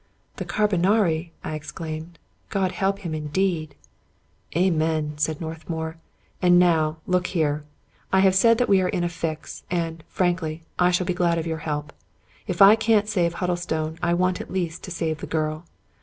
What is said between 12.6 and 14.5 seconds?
I can't save Huddlestone, I want at